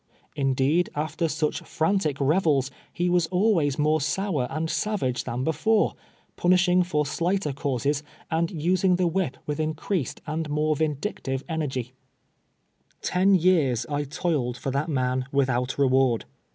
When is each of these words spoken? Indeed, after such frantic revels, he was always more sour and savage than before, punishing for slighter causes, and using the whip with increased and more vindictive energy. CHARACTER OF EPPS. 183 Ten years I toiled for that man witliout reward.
Indeed, 0.35 0.89
after 0.95 1.27
such 1.27 1.59
frantic 1.59 2.19
revels, 2.19 2.71
he 2.91 3.07
was 3.07 3.27
always 3.27 3.77
more 3.77 4.01
sour 4.01 4.47
and 4.49 4.67
savage 4.67 5.25
than 5.25 5.43
before, 5.43 5.93
punishing 6.37 6.81
for 6.81 7.05
slighter 7.05 7.53
causes, 7.53 8.01
and 8.31 8.49
using 8.49 8.95
the 8.95 9.05
whip 9.05 9.37
with 9.45 9.59
increased 9.59 10.19
and 10.25 10.49
more 10.49 10.75
vindictive 10.75 11.43
energy. 11.47 11.93
CHARACTER 13.03 13.03
OF 13.03 13.03
EPPS. 13.03 13.13
183 13.13 13.13
Ten 13.13 13.53
years 13.63 13.85
I 13.85 14.03
toiled 14.05 14.57
for 14.57 14.71
that 14.71 14.89
man 14.89 15.27
witliout 15.31 15.77
reward. 15.77 16.25